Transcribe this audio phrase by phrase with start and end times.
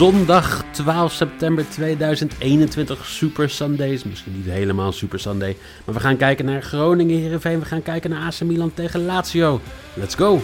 [0.00, 3.06] zondag 12 september 2021.
[3.06, 4.04] Super Sundays.
[4.04, 5.56] Misschien niet helemaal Super Sunday.
[5.84, 7.58] Maar we gaan kijken naar Groningen Heerenveen.
[7.58, 9.60] We gaan kijken naar AC Milan tegen Lazio.
[9.94, 10.40] Let's go!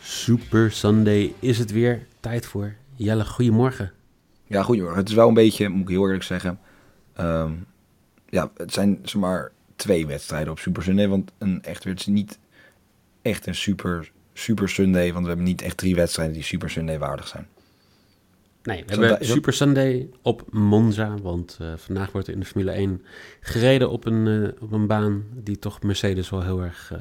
[0.00, 2.06] Super Sunday is het weer.
[2.20, 2.79] Tijd voor.
[3.02, 3.92] Jelle, goedemorgen.
[4.46, 4.98] Ja, goedemorgen.
[4.98, 6.60] Het is wel een beetje, moet ik heel eerlijk zeggen.
[7.12, 7.52] ehm,
[8.28, 11.08] ja, het zijn zomaar twee wedstrijden op Super Sunday.
[11.08, 12.38] Want een echt, het is niet
[13.22, 15.12] echt een super, super Sunday.
[15.12, 17.48] Want we hebben niet echt drie wedstrijden die Super Sunday waardig zijn.
[18.62, 21.14] Nee, we hebben Super Sunday op Monza.
[21.22, 23.04] Want eh, vandaag wordt er in de Formule 1
[23.40, 26.92] gereden op een, eh, op een baan die toch Mercedes wel heel erg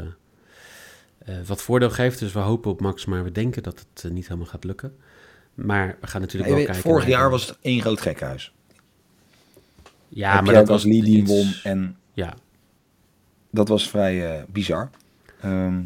[1.17, 2.19] eh, wat voordeel geeft.
[2.19, 4.95] Dus we hopen op Max, maar we denken dat het niet helemaal gaat lukken.
[5.65, 6.91] Maar we gaan natuurlijk Je wel weet, kijken.
[6.91, 8.53] vorig jaar was het één groot gekhuis.
[10.07, 12.33] Ja, Heb maar dat was Lee die iets- won en Ja,
[13.49, 14.89] dat was vrij eh, bizar.
[15.41, 15.81] Ehm,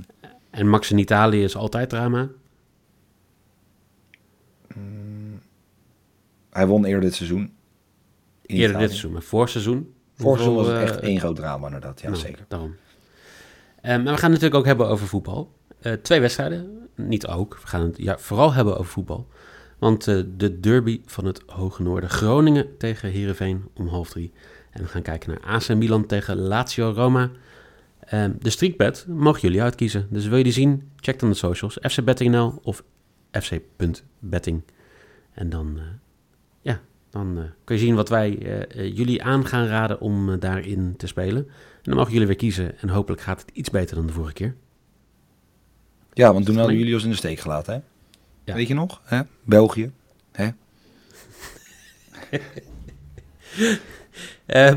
[0.49, 2.29] en Max in Italië is altijd drama.
[6.49, 7.53] hij won eerder dit seizoen.
[8.45, 8.79] Eerder Italië.
[8.81, 9.93] dit seizoen, maar voor seizoen.
[10.15, 12.01] Vorig seizoen was het echt eh, één groot drama inderdaad.
[12.01, 12.45] Ja, Nou, zeker.
[12.47, 12.75] Daarom.
[13.81, 15.51] Ehm, maar we gaan het natuurlijk ook hebben over voetbal.
[15.81, 17.57] Eh, twee wedstrijden, niet ook.
[17.61, 19.27] We gaan het ja, vooral hebben over voetbal.
[19.83, 24.31] Want eh, de derby van het Hoge Noorden, Groningen tegen Heerenveen om half drie.
[24.71, 27.31] En we gaan kijken naar AC Milan tegen Lazio Roma.
[27.99, 30.07] Ehm, de streakbet mogen jullie uitkiezen.
[30.09, 31.77] Dus wil je die zien, check dan de socials.
[31.81, 32.83] FC Betting.nl of
[33.31, 34.61] fc.betting.
[35.33, 35.83] En dan, eh,
[36.61, 38.37] ja, dan eh, kun je zien wat wij
[38.93, 41.47] jullie aan gaan raden om daarin te spelen.
[41.47, 42.79] En dan mogen jullie weer kiezen.
[42.79, 44.55] En hopelijk gaat het iets beter dan de vorige keer.
[46.13, 47.79] Ja, want toen hadden jullie ons in de steek gelaten, hè?
[48.43, 48.53] Ja.
[48.53, 49.01] Weet je nog?
[49.03, 49.21] Hè?
[49.43, 49.91] België.
[50.31, 50.49] Hè?
[54.45, 54.75] Eh,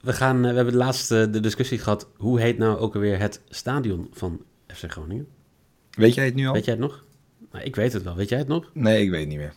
[0.00, 2.08] we, gaan, eh, we hebben de laatste de discussie gehad.
[2.16, 5.28] Hoe heet nou ook alweer het stadion van FC Groningen?
[5.90, 6.52] Weet jij het nu al?
[6.52, 7.04] Weet jij het nog?
[7.52, 8.14] Nou, ik weet het wel.
[8.16, 8.70] Weet jij het nog?
[8.74, 9.52] Nee, ik weet het niet meer.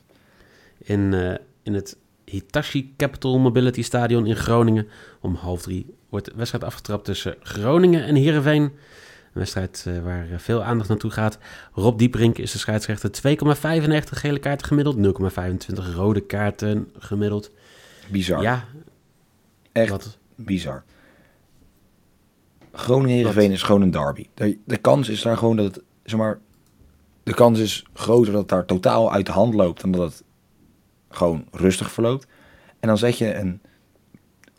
[0.77, 4.87] In, eh, in het Hitachi Capital Mobility Stadion in Groningen.
[5.21, 8.71] Om half drie wordt de wedstrijd afgetrapt tussen Groningen en Heerenveen.
[9.33, 11.37] Een wedstrijd eh, waar eh, veel aandacht naartoe gaat.
[11.73, 13.09] Rob Dieperink is de scheidsrechter.
[13.09, 14.97] 2,95 gele kaarten gemiddeld.
[14.97, 17.51] 0,25 rode kaarten gemiddeld.
[18.11, 18.41] Bizar.
[18.41, 18.65] Ja,
[19.73, 20.83] Echt wat, bizar.
[22.71, 24.27] Groningen-Heerenveen is gewoon een derby.
[24.33, 26.39] De, de kans is daar gewoon dat het, zeg maar,
[27.23, 30.23] de kans is groter dat het daar totaal uit de hand loopt dan dat het
[31.09, 32.27] gewoon rustig verloopt.
[32.79, 33.61] En dan zet je een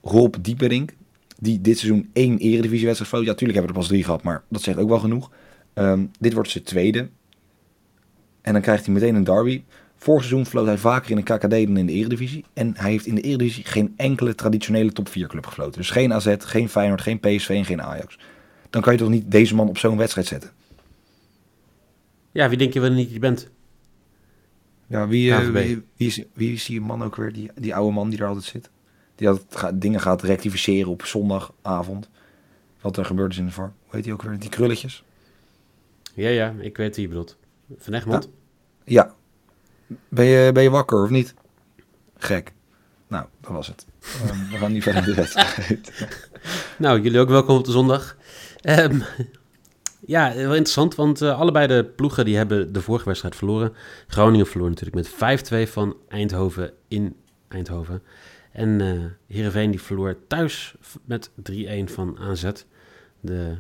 [0.02, 0.94] Rob Dieperink,
[1.38, 3.24] die dit seizoen één eredivisiewedstrijd floot.
[3.24, 5.30] Ja, natuurlijk hebben we er pas drie gehad, maar dat zegt ook wel genoeg.
[5.74, 7.08] Ehm, dit wordt zijn tweede.
[8.42, 9.62] En dan krijgt hij meteen een derby.
[9.96, 12.44] Vorig seizoen floot hij vaker in de KKD dan in de Eredivisie.
[12.52, 15.78] En hij heeft in de Eredivisie geen enkele traditionele top 4 club gefloten.
[15.78, 18.18] Dus geen AZ, geen Feyenoord, geen PSV en geen Ajax.
[18.70, 20.50] Dan kan je toch niet deze man op zo'n wedstrijd zetten?
[22.34, 23.50] ja, wie denk je wel niet je bent?
[24.86, 27.94] Ja, wie, eh, wie, wie, is, wie is die man ook weer, die, die oude
[27.94, 28.70] man die er altijd zit?
[29.14, 32.08] Die ga- dingen gaat rectificeren op zondagavond.
[32.80, 33.72] Wat er gebeurd is in de VAR.
[33.82, 34.38] Hoe heet die ook weer?
[34.38, 35.04] Die krulletjes?
[36.14, 37.36] Ja, ja, ik weet wie je bedoelt.
[37.78, 38.28] Van Egmond?
[38.84, 39.14] Ja.
[40.08, 41.34] Ben je, ben je wakker of niet?
[42.16, 42.52] Gek.
[43.06, 43.86] Nou, dat was het.
[44.22, 45.92] Ehm, we gaan niet verder in de wedstrijd.
[46.78, 48.16] Nou, jullie ook welkom op de zondag.
[48.60, 49.00] Ehm,
[50.06, 53.74] ja, wel interessant, want eh, allebei de ploegen die hebben de vorige wedstrijd verloren.
[54.06, 57.16] Groningen verloor natuurlijk met 5-2 van Eindhoven in
[57.48, 58.02] Eindhoven.
[58.54, 61.32] En eh Heerenveen die verloor thuis met 3-1
[61.84, 62.50] van AZ.
[63.20, 63.56] De,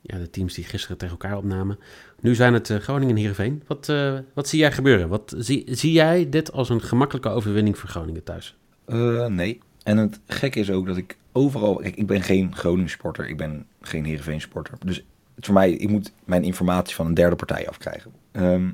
[0.00, 1.78] ja, de teams die gisteren tegen elkaar opnamen.
[2.20, 3.62] Nu zijn het eh, Groningen en Heerenveen.
[3.66, 5.08] Wat, eh, wat zie jij gebeuren?
[5.08, 8.56] Wat, zie, zie jij dit als een gemakkelijke overwinning voor Groningen thuis?
[9.28, 9.60] Nee.
[9.82, 11.76] En het gekke is ook dat ik overal...
[11.76, 13.28] Kijk, ik ben geen Groningen sporter.
[13.28, 14.74] Ik ben geen Heerenveen sporter.
[14.84, 15.04] Dus
[15.38, 18.12] voor mij, ik moet mijn informatie van een derde partij afkrijgen.
[18.32, 18.70] Ehm,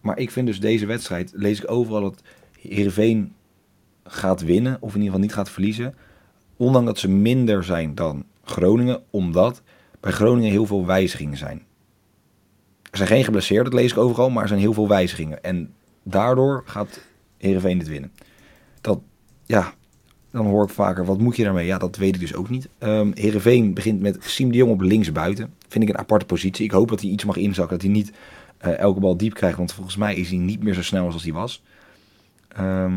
[0.00, 2.22] maar ik vind dus deze wedstrijd, lees ik overal dat
[2.60, 3.32] Heerenveen
[4.04, 4.76] gaat winnen.
[4.80, 5.94] Of in ieder geval niet gaat verliezen.
[6.56, 9.02] Ondanks dat ze minder zijn dan Groningen.
[9.10, 9.62] Omdat
[10.00, 11.62] bij Groningen heel veel wijzigingen zijn.
[12.90, 14.30] Er zijn geen geblesseerden, dat lees ik overal.
[14.30, 15.42] Maar er zijn heel veel wijzigingen.
[15.42, 17.00] En daardoor gaat
[17.38, 18.12] Heerenveen dit winnen.
[18.80, 19.00] Dat,
[19.46, 19.74] ja,
[20.30, 21.66] dan hoor ik vaker, wat moet je daarmee?
[21.66, 22.68] Ja, dat weet ik dus ook niet.
[22.78, 25.54] Ehm Heerenveen begint met Siem de Jong op linksbuiten.
[25.68, 26.64] Vind ik een aparte positie.
[26.64, 28.12] Ik hoop dat hij iets mag inzakken, dat hij niet
[28.58, 29.56] eh, elke bal diep krijgt.
[29.56, 31.62] Want volgens mij is hij niet meer zo snel als hij was.
[32.48, 32.92] Ehm,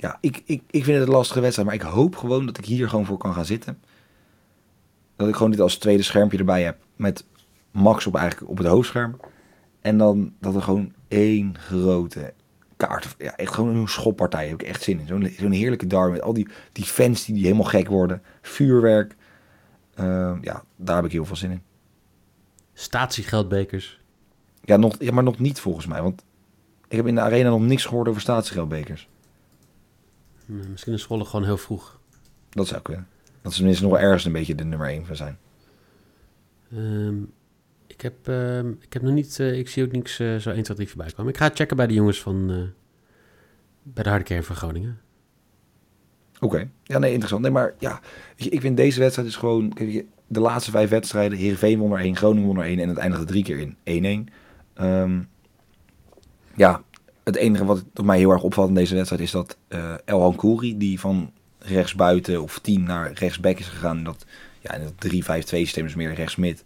[0.00, 1.68] ja, ik, ik, ik vind het een lastige wedstrijd.
[1.68, 3.82] Maar ik hoop gewoon dat ik hier gewoon voor kan gaan zitten.
[5.16, 6.78] Dat ik gewoon dit als tweede schermpje erbij heb.
[6.96, 7.24] Met
[7.70, 9.16] Max op, eigenlijk op het hoofdscherm.
[9.80, 12.32] En dan dat er gewoon één grote
[12.76, 13.14] kaart.
[13.18, 14.48] Ja, echt gewoon een schoppartij.
[14.48, 15.06] Heb ik echt zin in.
[15.06, 18.22] Zo'n zo'n heerlijke derby met al die, die fans die, die helemaal gek worden.
[18.42, 19.16] Vuurwerk.
[19.94, 21.62] Ehm, ja, daar heb ik heel veel zin in.
[22.72, 24.00] Statiegeldbekers.
[24.64, 26.02] Ja, nog, ja, maar nog niet volgens mij.
[26.02, 26.24] Want
[26.88, 29.08] ik heb in de arena nog niks gehoord over statiegeldbekers.
[30.50, 32.00] Misschien is Zwolle gewoon heel vroeg.
[32.50, 33.08] Dat zou kunnen.
[33.42, 35.38] Dat ze tenminste nog wel ergens een beetje de nummer 1 van zijn.
[36.72, 37.22] Ehm,
[37.86, 40.62] ik, heb, ehm, ik heb nog niet, eh, ik zie ook niks eh, zo 1,
[40.62, 41.32] 2, 3 voorbij komen.
[41.32, 42.56] Ik ga checken bij de jongens van, eh,
[43.82, 45.00] bij de harde kern van Groningen.
[46.40, 46.70] Oké.
[46.84, 47.42] Ja, nee, interessant.
[47.42, 48.00] Nee, maar ja,
[48.36, 49.72] weet je, ik vind deze wedstrijd is gewoon...
[49.72, 52.78] kijk, weet je, de laatste vijf wedstrijden, Heerenveen won er één, Groningen won er één
[52.78, 54.32] en het eindigde drie keer in 1-1.
[54.74, 55.22] Ehm,
[56.54, 56.82] ja,
[57.24, 60.20] het enige wat tot mij heel erg opvalt in deze wedstrijd is dat eh El
[60.20, 64.26] Hankouri, die van rechtsbuiten of 10 naar rechtsback is gegaan, dat
[64.60, 66.64] ja, in het 3-5-2 systeem is meer rechtsmid,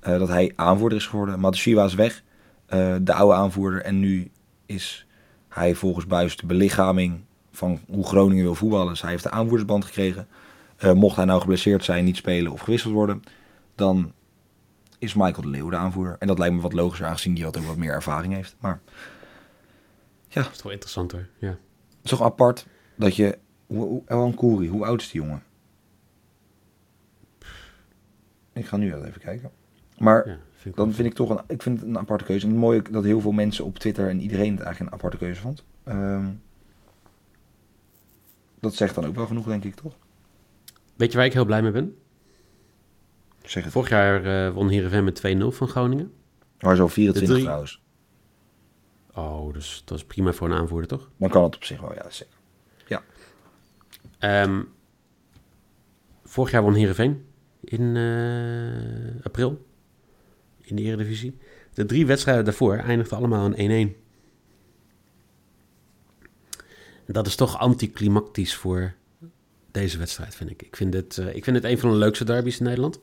[0.00, 1.40] eh dat hij aanvoerder is geworden.
[1.40, 2.22] Matsushima is weg,
[2.66, 4.30] eh, de oude aanvoerder, en nu
[4.66, 5.06] is
[5.48, 7.20] hij volgens Buis de belichaming
[7.52, 8.88] van hoe Groningen wil voetballen.
[8.88, 10.28] Dus hij heeft de aanvoerdersband gekregen.
[10.94, 13.22] Mocht hij nou geblesseerd zijn, niet spelen of gewisseld worden,
[13.74, 14.12] dan
[14.98, 16.16] is Michael de Leeuw de aanvoerder.
[16.18, 18.56] En dat lijkt me wat logischer, aangezien die wat ook wat meer ervaring heeft.
[18.60, 18.80] Maar
[20.42, 21.48] Dat is toch interessanter, ja.
[21.48, 21.58] het
[22.02, 22.66] is toch apart
[22.96, 23.38] dat je...
[23.66, 25.42] Hoe, hoe, El Kouri, hoe oud is die jongen?
[28.52, 29.50] Ik ga nu wel even kijken.
[29.98, 32.24] Maar ja vind ik dan wel- vind ik toch een, ik vind het een aparte
[32.24, 32.44] keuze.
[32.46, 35.16] En het mooie dat heel veel mensen op Twitter en iedereen het eigenlijk een aparte
[35.24, 35.64] keuze vond.
[35.84, 36.26] Ehm,
[38.60, 39.96] dat zegt dan ook wel genoeg, denk ik, toch?
[40.96, 41.96] Weet je waar ik heel blij mee ben?
[43.42, 43.72] Zeg het.
[43.72, 45.22] Vorig jaar eh, won Heerenveen met
[45.52, 46.12] 2-0 van Groningen.
[46.60, 47.82] Maar zo 24 drie- trouwens.
[49.16, 51.10] Oh, dus dat is prima voor een aanvoerder, toch?
[51.16, 52.34] Dan kan het op zich wel, ja, zeker.
[54.18, 54.62] Ehm,
[56.24, 57.24] vorig jaar won Heerenveen
[57.60, 59.66] in eh, april
[60.60, 61.38] in de Eredivisie.
[61.74, 63.96] De drie wedstrijden daarvoor eindigden allemaal in 1-1.
[67.06, 68.94] En Dat is toch anticlimactisch voor
[69.70, 70.62] deze wedstrijd, vind ik.
[70.62, 73.00] Ik vind het, eh, ik vind het een van de leukste derbies in Nederland.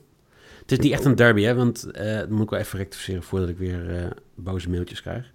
[0.60, 3.22] Het is niet echt een derby, hè, want eh dat moet ik wel even rectificeren
[3.22, 5.32] voordat ik weer boze mailtjes krijg.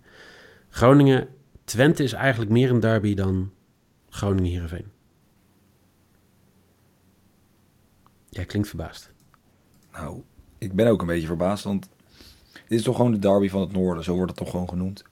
[0.70, 3.52] Groningen-Twente is eigenlijk meer een derby dan
[4.10, 4.86] Groningen-Heerenveen.
[8.30, 9.12] Jij klinkt verbaasd.
[9.92, 10.22] Nou,
[10.58, 11.90] ik ben ook een beetje verbaasd, want
[12.52, 14.04] dit is toch gewoon de derby van het noorden.
[14.04, 15.04] Zo wordt het toch gewoon genoemd.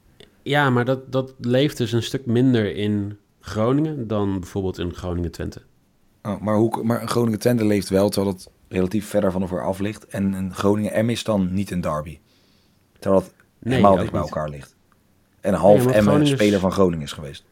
[0.41, 5.61] Ja, maar dat, dat leeft dus een stuk minder in Groningen dan bijvoorbeeld in Groningen-Twente.
[6.23, 10.07] Oh, maar, hoe, maar Groningen-Twente leeft wel, terwijl het relatief verder van elkaar af ligt.
[10.07, 12.19] En een Groningen-M is dan niet een derby.
[12.99, 14.76] Terwijl het helemaal ook dicht bij elkaar ligt.
[15.47, 17.43] En een half een Groningers- speler van Groningen is geweest.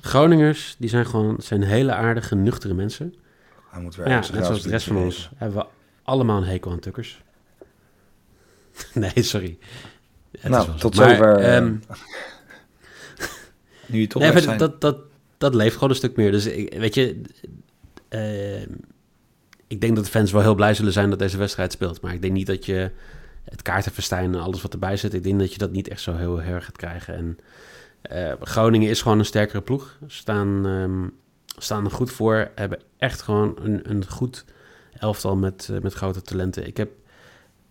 [0.00, 3.14] Groningers, die zijn gewoon zijn hele aardige, nuchtere mensen.
[3.70, 5.66] Hij moet weer Maar ja, net zoals de rest van ons hebben we
[6.02, 7.22] allemaal een hekel aan tukkers.
[8.94, 9.58] nee, sorry.
[10.40, 11.74] Het Nou, tot Maar, zover, eh, ehm.
[13.86, 14.58] Nu je toch nee, zijn.
[14.58, 14.96] dat, dat,
[15.38, 16.30] dat leeft gewoon een stuk meer.
[16.30, 17.20] Dus ik, weet je,
[18.08, 18.62] eh,
[19.66, 22.00] ik denk dat de fans wel heel blij zullen zijn dat deze wedstrijd speelt.
[22.00, 22.90] Maar ik denk niet dat je
[23.44, 26.16] het kaartenfestijn en alles wat erbij zit, ik denk dat je dat niet echt zo
[26.16, 27.14] heel erg gaat krijgen.
[27.14, 27.38] En
[28.02, 29.98] eh, Groningen is gewoon een sterkere ploeg.
[30.06, 31.08] Staan, ehm,
[31.62, 32.50] staan er goed voor.
[32.54, 34.44] Hebben echt gewoon een, een goed
[34.98, 36.66] elftal met, eh, met grote talenten.
[36.66, 36.90] Ik heb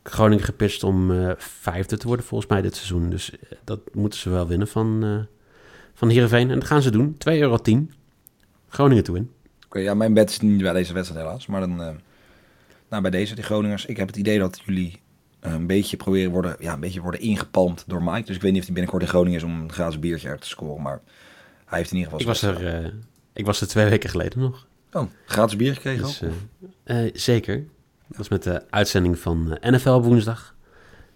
[0.03, 3.09] Groningen gepitcht om eh, vijfde te worden volgens mij dit seizoen.
[3.09, 3.31] Dus
[3.63, 5.37] dat moeten ze wel winnen van, eh
[5.93, 6.49] van Heerenveen.
[6.49, 7.17] En dat gaan ze doen.
[7.17, 7.59] 2,10 euro.
[8.69, 9.31] Groningen toe in.
[9.65, 11.45] Oké, ja, mijn bed is niet bij deze wedstrijd helaas.
[11.45, 11.75] Maar dan,
[12.89, 13.85] nou, bij deze, die Groningers.
[13.85, 14.99] Ik heb het idee dat jullie
[15.39, 18.25] een beetje proberen worden, ja, een beetje worden ingepalmd door Mike.
[18.25, 20.39] Dus ik weet niet of hij binnenkort in Groningen is om een gratis biertje er
[20.39, 20.81] te scoren.
[20.81, 21.01] Maar
[21.65, 22.33] hij heeft in ieder geval...
[22.33, 22.91] Ik was, er, eh,
[23.33, 24.67] ik was er twee weken geleden nog.
[24.91, 26.21] Oh, gratis bier gekregen Dus,
[26.83, 27.65] eh, eh, zeker.
[28.07, 30.55] Dat was met de uitzending van NFL op woensdag.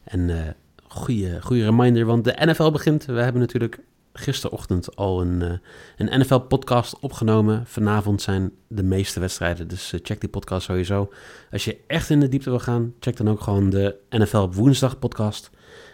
[0.04, 0.56] En
[0.88, 3.06] goede, goede reminder, want de NFL begint.
[3.06, 3.80] We hebben natuurlijk
[4.14, 5.52] gisterochtend al een, eh,
[5.98, 7.66] een NFL-podcast opgenomen.
[7.66, 11.14] Vanavond zijn de meeste wedstrijden, dus eh, check die podcast sowieso.
[11.52, 14.56] Als je echt in de diepte wil gaan, check dan ook gewoon de NFL op
[14.56, 15.50] woensdag podcast.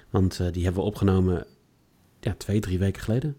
[0.10, 1.46] Want eh, die hebben we opgenomen
[2.20, 3.36] ja, twee, drie weken geleden.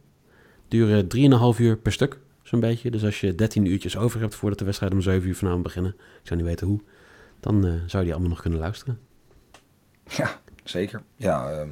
[0.69, 1.09] Duren
[1.55, 2.91] 3,5 uur per stuk, zo'n beetje.
[2.91, 5.95] Dus als je 13 uurtjes over hebt voordat de wedstrijd om 7 uur vanavond beginnen,
[5.99, 6.81] ik zou niet weten hoe,
[7.41, 8.99] dan zou je die allemaal nog kunnen luisteren.
[10.05, 11.03] Ja, zeker.
[11.17, 11.71] Ja, ehm,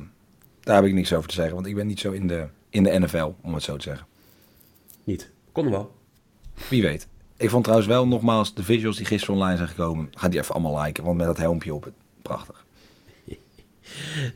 [0.61, 1.55] daar heb ik niks over te zeggen.
[1.55, 4.07] Want ik ben niet zo in de, in de NFL, om het zo te zeggen.
[5.05, 5.31] Niet.
[5.53, 5.95] Kon wel.
[6.69, 7.09] Wie weet.
[7.37, 10.09] Ik vond trouwens wel nogmaals de visuals die gisteren online zijn gekomen.
[10.15, 11.95] Ga die even allemaal liken, want met dat helmpje op het.
[12.23, 12.65] Prachtig.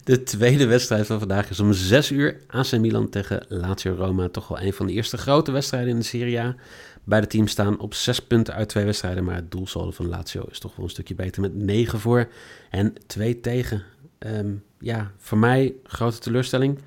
[0.05, 2.41] De tweede wedstrijd van vandaag is om 6 uur.
[2.47, 4.29] AC Milan tegen Lazio Roma.
[4.29, 6.57] Toch wel een van de eerste grote wedstrijden in de Serie A.
[7.05, 9.25] Beide teams staan op 6 punten uit twee wedstrijden.
[9.25, 12.29] Maar het doelsaldo van Lazio is toch wel een stukje beter met 9 voor
[12.71, 13.83] en 2 tegen.
[14.19, 16.79] Ehm, ja, voor mij grote teleurstelling.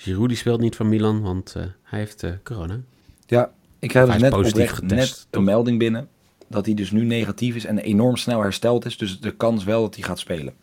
[0.00, 2.80] Giroud die speelt niet van Milan, want eh, hij heeft eh, corona.
[3.26, 5.40] Ja, ik krijg dus net, positief oprecht getest, net toch?
[5.40, 6.08] een melding binnen
[6.48, 8.96] dat hij dus nu negatief is en enorm snel hersteld is.
[8.98, 10.54] Dus de kans wel dat hij gaat spelen.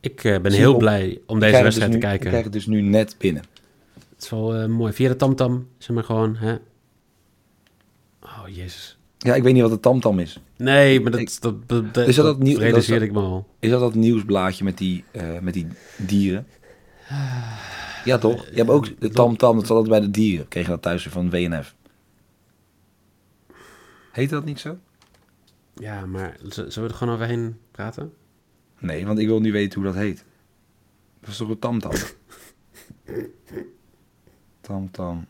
[0.00, 0.78] Ik eh, ben Zie heel op.
[0.78, 2.26] blij om deze wedstrijd dus te nu- Ik kijken.
[2.28, 3.42] krijg het dus nu net binnen.
[4.14, 4.92] Het is wel mooi.
[4.92, 6.54] Via de tamtam, zeg maar gewoon, hè.
[8.22, 8.98] Oh, jezus.
[9.18, 10.40] Ja, ik weet niet wat de tamtam is.
[10.56, 13.46] Nee, maar dat, Ik- dat, dat, dat, Is dat dat nieuw- dat ik me al.
[13.58, 15.04] Is dat dat nieuwsblaadje met die,
[15.40, 16.46] met die dieren?
[18.06, 18.46] Ja, toch?
[18.46, 20.48] Je hebt ook de tamtam, dat zat altijd bij de dieren.
[20.48, 21.74] Kregen dat thuis van WNF.
[24.12, 24.78] Heet dat niet zo?
[25.74, 28.12] Ja, maar zullen we er gewoon overheen praten?
[28.78, 30.24] Nee, want ik wil nu weten hoe dat heet.
[31.20, 31.92] Dat is toch een tamtam?
[34.60, 35.26] Tamtam.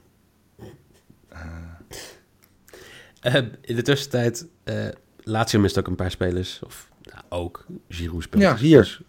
[3.21, 6.61] Eh, in de tussentijd, eh Lazio mist ook een paar spelers.
[6.63, 8.43] Of nou, ook, Giroud speelt.
[8.43, 9.01] Ja, hier.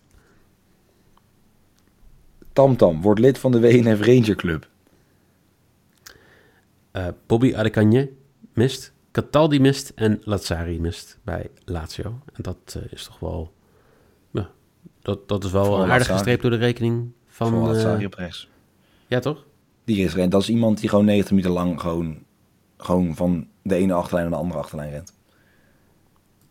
[2.57, 4.67] Tamtam wordt lid van de WNF Ranger Club.
[6.91, 8.11] Eh, Bobby Adekanje
[8.53, 12.19] mist, Cataldi mist en Lazzari mist bij Lazio.
[12.33, 13.53] En dat eh, is toch wel...
[14.31, 14.49] Ja,
[15.01, 16.19] dat, dat is wel Vooral een aardige Lazzari.
[16.19, 17.49] streep door de rekening van...
[17.49, 18.49] Van eh, Lazzari op rechts.
[19.07, 19.45] ja, toch?
[19.83, 20.31] Die is rent.
[20.31, 22.23] Dat is iemand die gewoon 90 minuten lang gewoon,
[22.77, 25.13] gewoon van de ene achterlijn naar de andere achterlijn rent.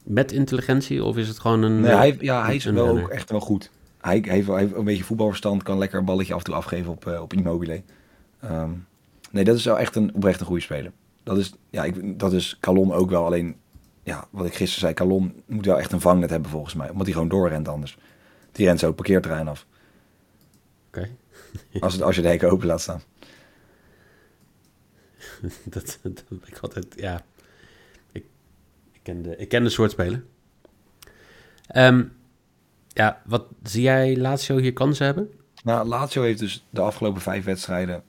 [0.04, 1.80] Met intelligentie of is het gewoon een...
[1.80, 3.70] Nee, hij, ja, hij is een wel ook echt wel goed.
[4.06, 6.92] Hij, heeft, hij heeft een beetje voetbalverstand, kan lekker een balletje af en toe afgeven
[6.92, 7.82] op, eh, op Immobile.
[8.40, 8.70] Ehm,
[9.30, 10.92] nee, dat is wel echt een oprecht een goede speler.
[11.22, 13.24] Dat is, ja, ik, dat is Calon ook wel.
[13.24, 13.56] Alleen,
[14.02, 16.90] ja, wat ik gisteren zei, Calon moet wel echt een vangnet hebben volgens mij.
[16.90, 17.98] Omdat hij gewoon doorrent anders.
[18.52, 19.66] Die rent zo het parkeerterrein af.
[20.86, 21.08] Oké.
[21.80, 23.02] Als, het, als je de hekken open laat staan.
[25.64, 27.24] dat, dat ik altijd, ja.
[28.12, 28.24] Ik,
[28.92, 30.26] ik, ken, de, ik ken de soort spelen.
[31.66, 32.04] Ehm,
[32.96, 35.30] ja, wat zie jij Lazio hier kansen hebben?
[35.64, 38.02] Nou, Lazio heeft dus de afgelopen vijf wedstrijden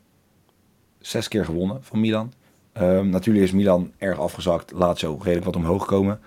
[1.00, 2.34] zes keer gewonnen van Milan.
[2.72, 4.72] Ehm, natuurlijk is Milan erg afgezakt.
[4.72, 6.20] Lazio redelijk wat omhoog gekomen.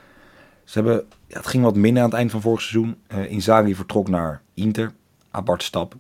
[0.65, 2.97] Ze hebben, ja, het ging wat minder aan het eind van vorig seizoen.
[3.07, 4.93] Eh Inzaghi vertrok naar Inter.
[5.31, 5.95] Apart stap.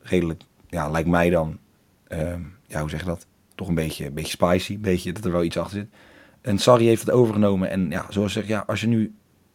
[0.00, 1.58] Redelijk, ja, lijkt mij dan,
[2.08, 3.26] ehm, ja, hoe zeg je dat?
[3.54, 4.74] Toch een beetje, beetje spicy.
[4.74, 5.88] Een beetje dat er wel iets achter zit.
[6.40, 7.70] En Sarri heeft het overgenomen.
[7.70, 9.14] En ja, zoals ik zeg, ja, als je nu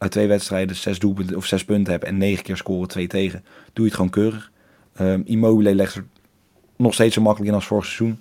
[0.10, 3.44] twee wedstrijden zes doelpunten of zes punten hebt en negen keer scoren, twee tegen,
[3.74, 4.52] doe je het gewoon keurig.
[4.96, 6.06] Ehm Immobile legt er
[6.76, 8.20] nog steeds zo makkelijk in als vorig seizoen.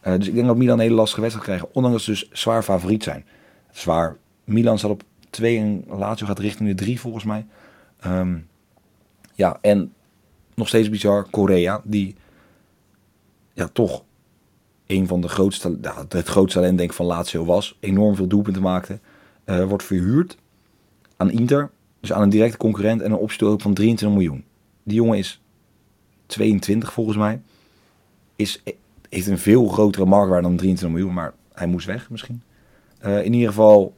[0.00, 1.68] Eh, dus ik denk dat Milan een hele lastige wedstrijd krijgen.
[1.72, 3.24] Ondanks dat ze dus zwaar favoriet zijn.
[3.72, 4.16] Zwaar.
[4.44, 7.46] Milan staat op 2 en Lazio gaat richting de 3 volgens mij.
[8.00, 8.38] Ehm,
[9.34, 9.92] ja, en
[10.54, 11.26] nog steeds bizar.
[11.30, 12.14] Korea, die
[13.52, 14.04] ja, toch
[14.86, 17.76] een van de grootste, het grootste talent denk ik van Lazio was.
[17.80, 18.98] Enorm veel doelpunten maakte.
[19.44, 20.36] eh, wordt verhuurd
[21.16, 21.70] aan Inter.
[22.00, 24.44] Dus aan een directe concurrent en een optie ook van 23 miljoen.
[24.82, 25.40] Die jongen is
[26.26, 27.40] 22 volgens mij.
[28.36, 28.62] Is,
[29.08, 32.42] heeft een veel grotere marktwaarde dan 23 miljoen, maar hij moest weg misschien.
[32.98, 33.94] Eh, in ieder geval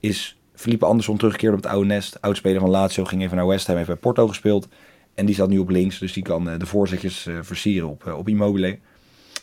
[0.00, 2.20] is Felipe Andersson teruggekeerd op het oude nest.
[2.20, 4.68] Oudspeler van Lazio ging even naar West Ham, heeft bij Porto gespeeld.
[5.14, 8.14] En die staat nu op links, dus die kan eh, de voorzetjes eh, versieren op,
[8.16, 8.78] op Immobile.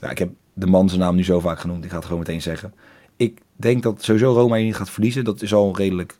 [0.01, 2.19] Ja, ik heb de man zijn naam nu zo vaak genoemd, ik ga het gewoon
[2.19, 2.73] meteen zeggen.
[3.17, 5.23] Ik denk dat sowieso Roma hier niet gaat verliezen.
[5.23, 6.17] Dat is al redelijk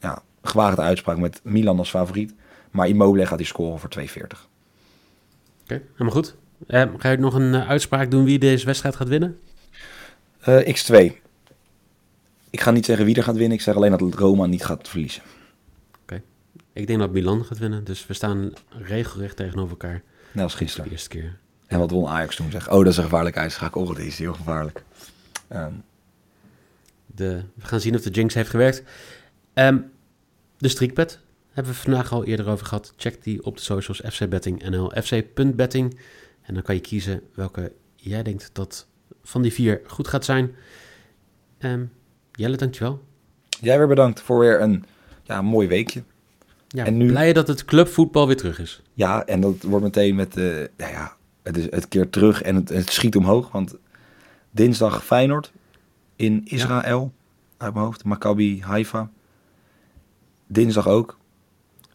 [0.00, 2.34] ja, gewaagde uitspraak met Milan als favoriet.
[2.70, 4.04] Maar Immobile gaat die scoren voor 2,40.
[5.62, 6.34] Oké, helemaal goed.
[6.66, 9.38] Eh, ga je nog een eh, uitspraak doen wie deze wedstrijd gaat winnen?
[10.40, 11.12] Eh, X2.
[12.50, 13.56] Ik ga niet zeggen wie er gaat winnen.
[13.56, 15.22] Ik zeg alleen dat Roma niet gaat verliezen.
[16.78, 20.02] Ik denk dat Milan gaat winnen, dus we staan regelrecht tegenover elkaar.
[20.32, 20.84] Net als gisteren.
[20.84, 21.38] de eerste keer.
[21.66, 22.50] En wat won Ajax toen?
[22.50, 23.76] Zeg, oh, dat is een gevaarlijke uitspraak.
[23.76, 24.82] Oh, deze is heel gevaarlijk.
[25.48, 25.72] Ehm,
[27.06, 28.82] De, we gaan zien of de Jinx heeft gewerkt.
[29.52, 29.78] Ehm,
[30.58, 31.20] de streakbet
[31.52, 32.92] hebben we vandaag al eerder over gehad.
[32.96, 35.98] Check die op de socials fcbetting.nl, fc.betting.
[36.42, 38.86] En dan kan je kiezen welke jij denkt dat
[39.22, 40.54] van die vier goed gaat zijn.
[41.58, 41.84] Ehm
[42.32, 43.02] Jelle, dankjewel.
[43.60, 44.84] jij weer bedankt voor weer een
[45.22, 46.02] ja, mooi weekje.
[46.68, 48.82] Ja, En nu- blij dat het clubvoetbal weer terug is.
[48.92, 50.36] Ja, en dat wordt meteen met...
[50.36, 50.44] eh
[50.76, 53.50] nou ja, het, is, het keert terug en het, het schiet omhoog.
[53.52, 53.76] Want
[54.50, 55.52] dinsdag Feyenoord
[56.16, 57.12] in Israël.
[57.56, 58.04] Uit mijn hoofd.
[58.04, 59.10] Maccabi Haifa.
[60.48, 61.18] Dinsdag ook.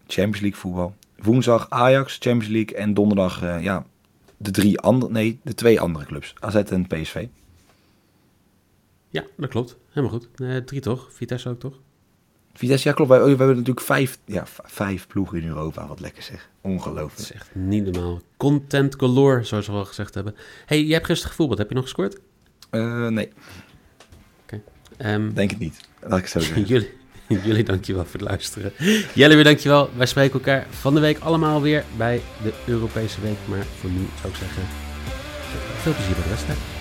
[0.07, 0.95] Champions League voetbal.
[1.17, 2.77] Woensdag Ajax, Champions League.
[2.77, 3.85] En donderdag, eh, ja,
[4.37, 5.11] de drie andere...
[5.11, 6.33] Nee, de twee andere clubs.
[6.39, 7.27] AZ en PSV.
[9.09, 9.77] Ja, dat klopt.
[9.89, 10.29] Helemaal goed.
[10.35, 11.09] Eh, drie toch?
[11.11, 11.79] Vitesse ook toch?
[12.53, 13.09] Vitesse, ja klopt.
[13.09, 15.87] Wij, we hebben natuurlijk vijf, ja, vijf ploegen in Europa.
[15.87, 16.49] Wat lekker zeg.
[16.61, 17.19] Dat Ongelooflijk.
[17.19, 18.21] is echt niet normaal.
[18.37, 20.35] Content galore, zoals we al gezegd hebben.
[20.65, 21.59] hey, jij hebt gisteren gevoetbald.
[21.59, 22.19] Heb je nog gescoord?
[22.69, 23.29] Eh, nee,
[24.97, 25.79] Ehm denk het niet.
[26.01, 26.65] Laat ik het zo zeggen.
[26.73, 26.89] jullie,
[27.45, 28.73] jullie dankjewel voor het luisteren.
[29.13, 29.89] Jelle weer dankjewel.
[29.95, 33.37] Wij spreken elkaar van de week allemaal weer bij de Europese Week.
[33.45, 34.63] Maar voor nu zou ik zeggen,
[35.81, 36.72] veel plezier bij de wedstrijd.